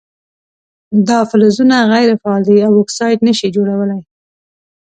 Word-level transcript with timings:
دا 1.07 1.19
فلزونه 1.29 1.77
غیر 1.93 2.09
فعال 2.21 2.41
دي 2.47 2.57
او 2.67 2.73
اکساید 2.83 3.19
نه 3.27 3.33
شي 3.39 3.47
جوړولی. 3.55 4.01